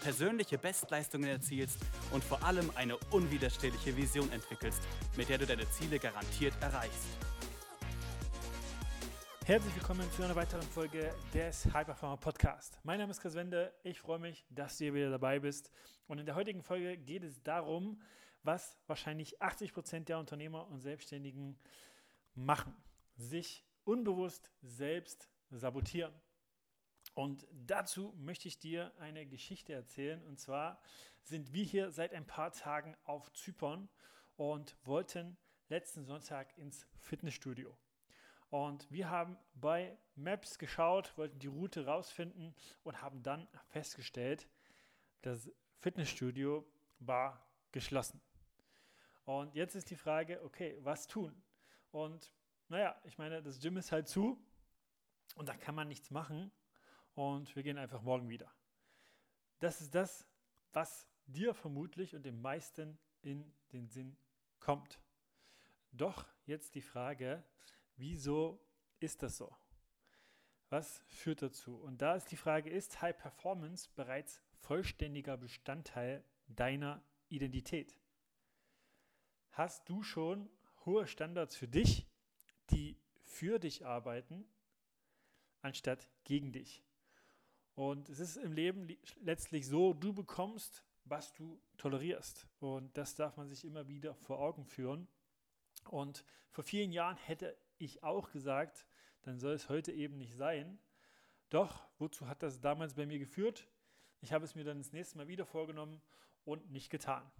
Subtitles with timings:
[0.00, 1.78] persönliche Bestleistungen erzielst
[2.12, 4.82] und vor allem eine unwiderstehliche Vision entwickelst,
[5.16, 7.06] mit der du deine Ziele garantiert erreichst.
[9.44, 12.78] Herzlich willkommen zu einer weiteren Folge des High Performer Podcast.
[12.84, 13.72] Mein Name ist Chris Wende.
[13.82, 15.72] Ich freue mich, dass du hier wieder dabei bist.
[16.06, 18.02] Und in der heutigen Folge geht es darum,
[18.42, 21.58] was wahrscheinlich 80 Prozent der Unternehmer und Selbstständigen
[22.34, 22.76] machen.
[23.16, 26.12] Sich unbewusst selbst sabotieren.
[27.18, 30.22] Und dazu möchte ich dir eine Geschichte erzählen.
[30.22, 30.80] Und zwar
[31.24, 33.88] sind wir hier seit ein paar Tagen auf Zypern
[34.36, 35.36] und wollten
[35.68, 37.76] letzten Sonntag ins Fitnessstudio.
[38.50, 44.48] Und wir haben bei Maps geschaut, wollten die Route rausfinden und haben dann festgestellt,
[45.22, 46.64] das Fitnessstudio
[47.00, 48.20] war geschlossen.
[49.24, 51.34] Und jetzt ist die Frage, okay, was tun?
[51.90, 52.32] Und
[52.68, 54.40] naja, ich meine, das Gym ist halt zu
[55.34, 56.52] und da kann man nichts machen
[57.18, 58.52] und wir gehen einfach morgen wieder.
[59.58, 60.26] Das ist das,
[60.72, 64.16] was dir vermutlich und den meisten in den Sinn
[64.60, 65.00] kommt.
[65.92, 67.42] Doch jetzt die Frage,
[67.96, 68.64] wieso
[69.00, 69.56] ist das so?
[70.70, 71.76] Was führt dazu?
[71.76, 77.98] Und da ist die Frage, ist High Performance bereits vollständiger Bestandteil deiner Identität?
[79.50, 80.48] Hast du schon
[80.84, 82.06] hohe Standards für dich
[82.70, 84.46] die für dich arbeiten,
[85.62, 86.82] anstatt gegen dich.
[87.78, 88.88] Und es ist im Leben
[89.20, 92.48] letztlich so, du bekommst, was du tolerierst.
[92.58, 95.06] Und das darf man sich immer wieder vor Augen führen.
[95.88, 98.84] Und vor vielen Jahren hätte ich auch gesagt,
[99.22, 100.80] dann soll es heute eben nicht sein.
[101.50, 103.68] Doch, wozu hat das damals bei mir geführt?
[104.22, 106.02] Ich habe es mir dann das nächste Mal wieder vorgenommen
[106.44, 107.30] und nicht getan.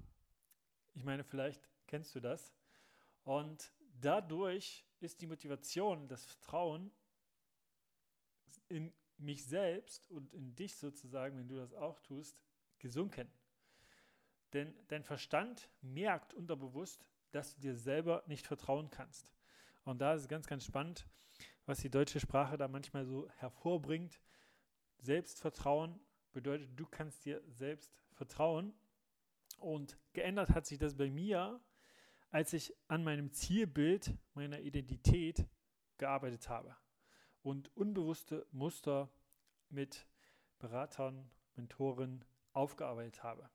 [0.94, 2.54] Ich meine, vielleicht kennst du das.
[3.24, 6.92] Und dadurch ist die Motivation, das Vertrauen
[8.68, 12.40] in mich selbst und in dich sozusagen, wenn du das auch tust,
[12.78, 13.30] gesunken.
[14.52, 19.32] Denn dein Verstand merkt unterbewusst, dass du dir selber nicht vertrauen kannst.
[19.84, 21.06] Und da ist es ganz, ganz spannend,
[21.66, 24.20] was die deutsche Sprache da manchmal so hervorbringt.
[24.98, 26.00] Selbstvertrauen
[26.32, 28.74] bedeutet, du kannst dir selbst vertrauen.
[29.58, 31.60] Und geändert hat sich das bei mir,
[32.30, 35.46] als ich an meinem Zielbild meiner Identität
[35.98, 36.76] gearbeitet habe
[37.48, 39.08] und unbewusste Muster
[39.70, 40.06] mit
[40.58, 42.22] Beratern, Mentoren
[42.52, 43.48] aufgearbeitet habe.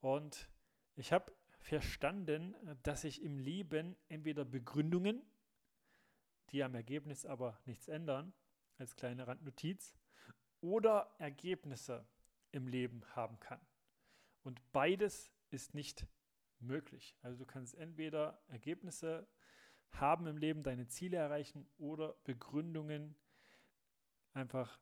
[0.00, 0.50] Und
[0.96, 5.22] ich habe verstanden, dass ich im Leben entweder Begründungen,
[6.50, 8.32] die am Ergebnis aber nichts ändern,
[8.78, 9.96] als kleine Randnotiz,
[10.60, 12.08] oder Ergebnisse
[12.50, 13.60] im Leben haben kann.
[14.42, 16.04] Und beides ist nicht
[16.58, 17.14] möglich.
[17.22, 19.28] Also du kannst entweder Ergebnisse
[19.92, 23.16] haben im Leben, deine Ziele erreichen oder Begründungen,
[24.32, 24.78] einfach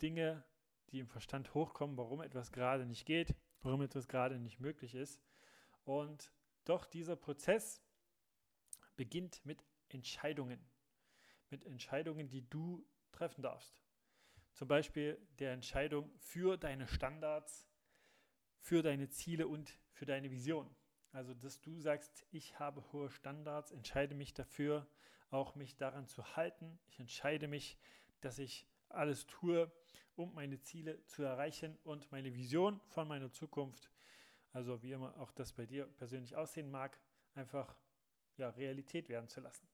[0.00, 0.44] Dinge,
[0.90, 5.20] die im Verstand hochkommen, warum etwas gerade nicht geht, warum etwas gerade nicht möglich ist.
[5.84, 6.32] Und
[6.64, 7.82] doch dieser Prozess
[8.96, 10.60] beginnt mit Entscheidungen,
[11.48, 13.82] mit Entscheidungen, die du treffen darfst.
[14.52, 17.68] Zum Beispiel der Entscheidung für deine Standards,
[18.58, 20.74] für deine Ziele und für deine Vision.
[21.12, 24.86] Also, dass du sagst, ich habe hohe Standards, entscheide mich dafür,
[25.30, 26.78] auch mich daran zu halten.
[26.88, 27.78] Ich entscheide mich,
[28.20, 29.70] dass ich alles tue,
[30.16, 33.90] um meine Ziele zu erreichen und meine Vision von meiner Zukunft,
[34.52, 36.98] also wie immer auch das bei dir persönlich aussehen mag,
[37.34, 37.76] einfach
[38.36, 39.68] ja, Realität werden zu lassen.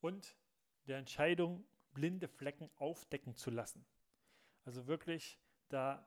[0.00, 0.36] Und
[0.86, 3.84] der Entscheidung, blinde Flecken aufdecken zu lassen.
[4.64, 5.38] Also wirklich
[5.68, 6.06] da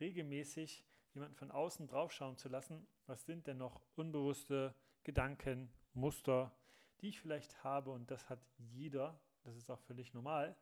[0.00, 0.84] regelmäßig
[1.16, 6.54] jemanden von außen draufschauen zu lassen, was sind denn noch unbewusste Gedanken, Muster,
[7.00, 10.56] die ich vielleicht habe und das hat jeder, das ist auch völlig normal.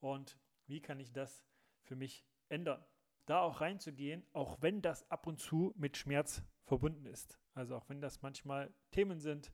[0.00, 1.44] Und wie kann ich das
[1.82, 2.84] für mich ändern?
[3.24, 7.40] Da auch reinzugehen, auch wenn das ab und zu mit Schmerz verbunden ist.
[7.54, 9.50] Also auch wenn das manchmal Themen sind,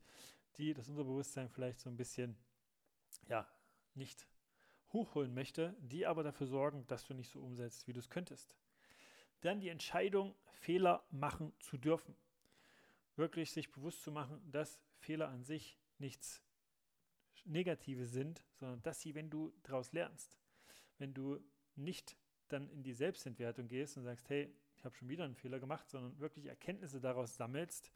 [0.57, 2.37] die das Unterbewusstsein vielleicht so ein bisschen
[3.29, 3.47] ja,
[3.95, 4.27] nicht
[4.93, 8.57] hochholen möchte, die aber dafür sorgen, dass du nicht so umsetzt, wie du es könntest
[9.43, 12.17] dann die Entscheidung, Fehler machen zu dürfen.
[13.17, 16.43] Wirklich sich bewusst zu machen, dass Fehler an sich nichts
[17.45, 20.39] Negatives sind, sondern dass sie, wenn du daraus lernst,
[20.99, 21.39] wenn du
[21.75, 22.17] nicht
[22.49, 25.89] dann in die Selbstentwertung gehst und sagst, hey, ich habe schon wieder einen Fehler gemacht,
[25.89, 27.91] sondern wirklich Erkenntnisse daraus sammelst,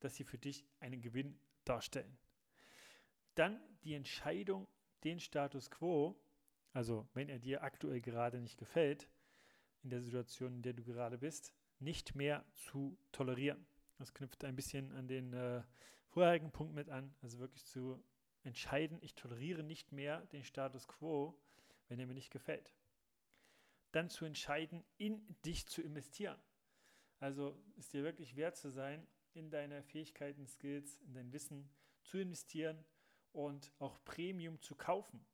[0.00, 2.18] dass sie für dich einen Gewinn darstellen.
[3.34, 4.68] Dann die Entscheidung,
[5.02, 6.20] den Status quo,
[6.72, 9.08] also wenn er dir aktuell gerade nicht gefällt,
[9.84, 13.64] in der Situation, in der du gerade bist, nicht mehr zu tolerieren.
[13.98, 15.62] Das knüpft ein bisschen an den äh,
[16.08, 18.02] vorherigen Punkt mit an, also wirklich zu
[18.42, 21.38] entscheiden, ich toleriere nicht mehr den Status quo,
[21.88, 22.74] wenn er mir nicht gefällt.
[23.92, 26.40] Dann zu entscheiden, in dich zu investieren.
[27.20, 31.70] Also ist dir wirklich wert zu sein, in deine Fähigkeiten, Skills, in dein Wissen
[32.02, 32.84] zu investieren
[33.32, 35.24] und auch Premium zu kaufen,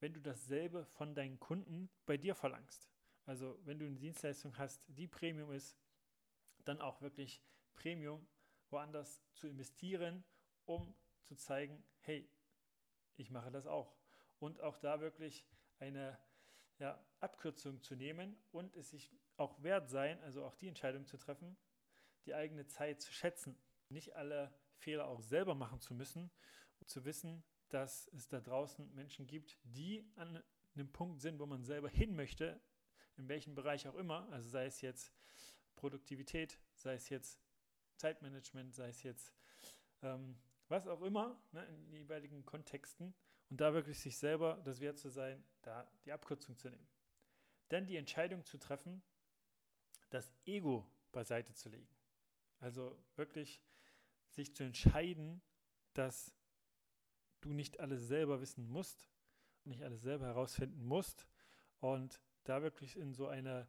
[0.00, 2.93] wenn du dasselbe von deinen Kunden bei dir verlangst.
[3.26, 5.78] Also wenn du eine Dienstleistung hast, die Premium ist,
[6.64, 7.42] dann auch wirklich
[7.74, 8.26] Premium
[8.70, 10.24] woanders zu investieren,
[10.64, 12.28] um zu zeigen, hey,
[13.16, 13.94] ich mache das auch.
[14.38, 15.46] Und auch da wirklich
[15.78, 16.18] eine
[16.78, 21.16] ja, Abkürzung zu nehmen und es sich auch wert sein, also auch die Entscheidung zu
[21.16, 21.56] treffen,
[22.26, 23.56] die eigene Zeit zu schätzen,
[23.88, 26.30] nicht alle Fehler auch selber machen zu müssen,
[26.80, 30.42] um zu wissen, dass es da draußen Menschen gibt, die an
[30.74, 32.60] einem Punkt sind, wo man selber hin möchte,
[33.16, 35.12] in welchem Bereich auch immer, also sei es jetzt
[35.76, 37.40] Produktivität, sei es jetzt
[37.96, 39.32] Zeitmanagement, sei es jetzt
[40.02, 40.36] ähm,
[40.68, 43.14] was auch immer, ne, in jeweiligen Kontexten
[43.50, 46.88] und da wirklich sich selber das wert zu sein, da die Abkürzung zu nehmen.
[47.68, 49.02] Dann die Entscheidung zu treffen,
[50.10, 51.88] das Ego beiseite zu legen.
[52.60, 53.60] Also wirklich
[54.30, 55.42] sich zu entscheiden,
[55.92, 56.34] dass
[57.40, 59.08] du nicht alles selber wissen musst,
[59.64, 61.26] nicht alles selber herausfinden musst
[61.80, 63.66] und da wirklich in so eine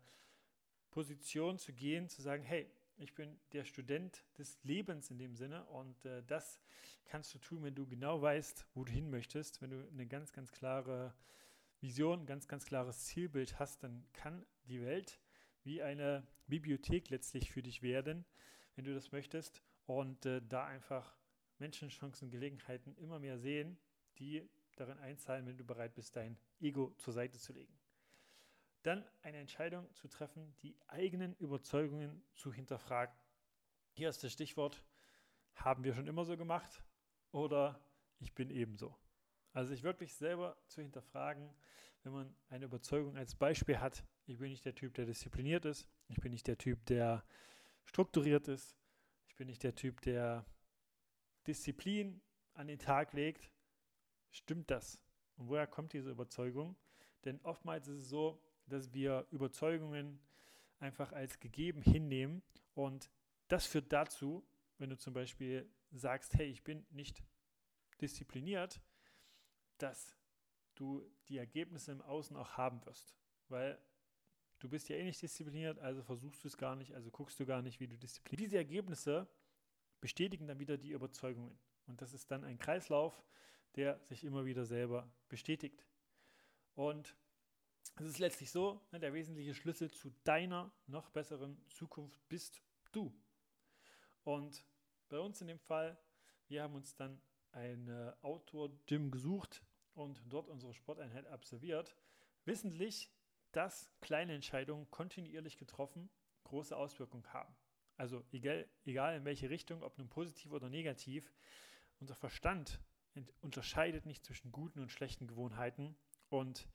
[0.91, 5.65] Position zu gehen, zu sagen, hey, ich bin der Student des Lebens in dem Sinne
[5.65, 6.61] und äh, das
[7.05, 10.31] kannst du tun, wenn du genau weißt, wo du hin möchtest, wenn du eine ganz,
[10.31, 11.13] ganz klare
[11.81, 15.19] Vision, ein ganz, ganz klares Zielbild hast, dann kann die Welt
[15.63, 18.25] wie eine Bibliothek letztlich für dich werden,
[18.75, 21.17] wenn du das möchtest und äh, da einfach
[21.59, 23.77] Menschenchancen, Gelegenheiten immer mehr sehen,
[24.19, 27.73] die darin einzahlen, wenn du bereit bist, dein Ego zur Seite zu legen.
[28.85, 33.15] Dann eine Entscheidung zu treffen, die eigenen Überzeugungen zu hinterfragen.
[33.93, 34.83] Hier ist das Stichwort,
[35.55, 36.83] haben wir schon immer so gemacht
[37.31, 37.83] oder
[38.19, 38.95] ich bin ebenso.
[39.53, 41.51] Also sich wirklich selber zu hinterfragen,
[42.03, 45.89] wenn man eine Überzeugung als Beispiel hat, ich bin nicht der Typ, der diszipliniert ist,
[46.07, 47.25] ich bin nicht der Typ, der
[47.85, 48.77] strukturiert ist,
[49.25, 50.45] ich bin nicht der Typ, der
[51.47, 52.21] Disziplin
[52.53, 53.49] an den Tag legt,
[54.29, 55.01] stimmt das?
[55.37, 56.75] Und woher kommt diese Überzeugung?
[57.23, 60.19] Denn oftmals ist es so, dass wir Überzeugungen
[60.79, 62.41] einfach als gegeben hinnehmen.
[62.73, 63.09] Und
[63.47, 64.45] das führt dazu,
[64.77, 67.23] wenn du zum Beispiel sagst, hey, ich bin nicht
[68.01, 68.81] diszipliniert,
[69.77, 70.17] dass
[70.75, 73.15] du die Ergebnisse im Außen auch haben wirst.
[73.47, 73.79] Weil
[74.59, 77.45] du bist ja eh nicht diszipliniert, also versuchst du es gar nicht, also guckst du
[77.45, 78.47] gar nicht, wie du diszipliniert.
[78.47, 79.27] Diese Ergebnisse
[80.01, 81.57] bestätigen dann wieder die Überzeugungen.
[81.87, 83.23] Und das ist dann ein Kreislauf,
[83.75, 85.85] der sich immer wieder selber bestätigt.
[86.73, 87.15] Und
[87.97, 92.61] es ist letztlich so, ne, der wesentliche Schlüssel zu deiner noch besseren Zukunft bist
[92.91, 93.13] du.
[94.23, 94.65] Und
[95.09, 95.97] bei uns in dem Fall,
[96.47, 97.21] wir haben uns dann
[97.51, 97.89] ein
[98.21, 101.95] Outdoor-Gym gesucht und dort unsere Sporteinheit absolviert,
[102.43, 103.09] wissentlich,
[103.51, 106.09] dass kleine Entscheidungen kontinuierlich getroffen
[106.43, 107.53] große Auswirkungen haben.
[107.97, 111.31] Also egal, egal in welche Richtung, ob nun positiv oder negativ,
[111.99, 112.79] unser Verstand
[113.41, 115.95] unterscheidet nicht zwischen guten und schlechten Gewohnheiten
[116.29, 116.67] und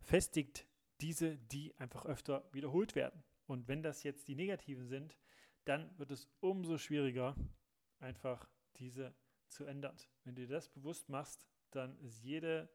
[0.00, 0.66] festigt
[1.00, 3.22] diese, die einfach öfter wiederholt werden.
[3.46, 5.18] Und wenn das jetzt die negativen sind,
[5.64, 7.36] dann wird es umso schwieriger,
[7.98, 9.14] einfach diese
[9.48, 9.96] zu ändern.
[10.24, 12.68] Wenn du dir das bewusst machst, dann ist jede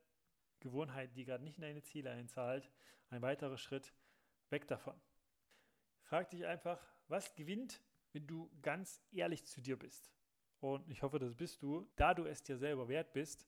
[0.60, 2.70] Gewohnheit, die gerade nicht in deine Ziele einzahlt,
[3.10, 3.94] ein weiterer Schritt
[4.50, 5.00] weg davon.
[6.04, 7.82] Frag dich einfach, was gewinnt,
[8.14, 10.12] wenn du ganz ehrlich zu dir bist?
[10.60, 13.48] Und ich hoffe, das bist du, da du es dir selber wert bist.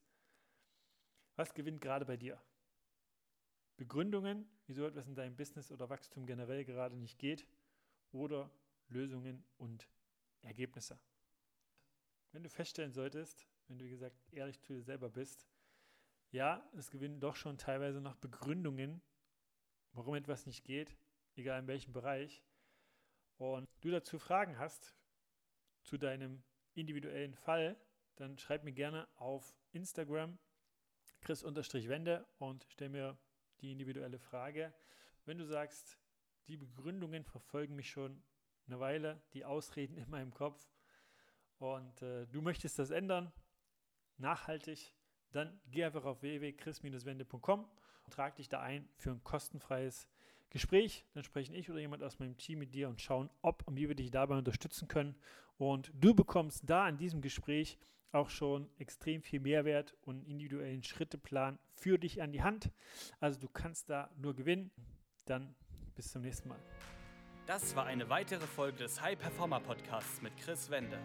[1.35, 2.41] Was gewinnt gerade bei dir?
[3.81, 7.47] Begründungen, wieso etwas in deinem Business oder Wachstum generell gerade nicht geht
[8.11, 8.51] oder
[8.89, 9.87] Lösungen und
[10.43, 10.99] Ergebnisse.
[12.31, 15.47] Wenn du feststellen solltest, wenn du, wie gesagt, ehrlich zu dir selber bist,
[16.29, 19.01] ja, es gewinnen doch schon teilweise noch Begründungen,
[19.93, 20.95] warum etwas nicht geht,
[21.35, 22.43] egal in welchem Bereich,
[23.37, 24.93] und du dazu Fragen hast
[25.81, 26.43] zu deinem
[26.75, 27.75] individuellen Fall,
[28.17, 30.37] dann schreib mir gerne auf Instagram
[31.21, 33.17] chris-wende und stell mir
[33.61, 34.73] die individuelle Frage.
[35.25, 35.97] Wenn du sagst,
[36.47, 38.21] die Begründungen verfolgen mich schon
[38.67, 40.69] eine Weile, die Ausreden in meinem Kopf
[41.59, 43.31] und äh, du möchtest das ändern,
[44.17, 44.93] nachhaltig,
[45.31, 47.69] dann geh einfach auf www.chris-wende.com
[48.03, 50.07] und trag dich da ein für ein kostenfreies
[50.49, 51.05] Gespräch.
[51.13, 53.87] Dann sprechen ich oder jemand aus meinem Team mit dir und schauen, ob und wie
[53.87, 55.15] wir dich dabei unterstützen können.
[55.57, 57.77] Und du bekommst da in diesem Gespräch
[58.11, 62.71] auch schon extrem viel Mehrwert und individuellen Schritteplan für dich an die Hand.
[63.19, 64.71] Also du kannst da nur gewinnen.
[65.25, 65.55] Dann
[65.95, 66.59] bis zum nächsten Mal.
[67.45, 70.99] Das war eine weitere Folge des High Performer Podcasts mit Chris Wende.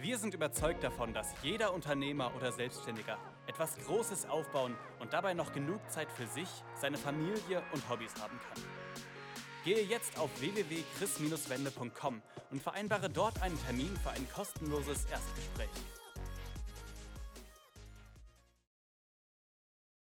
[0.00, 5.52] Wir sind überzeugt davon, dass jeder Unternehmer oder Selbstständiger etwas Großes aufbauen und dabei noch
[5.52, 8.62] genug Zeit für sich, seine Familie und Hobbys haben kann.
[9.64, 16.05] Gehe jetzt auf www.chris-wende.com und vereinbare dort einen Termin für ein kostenloses Erstgespräch.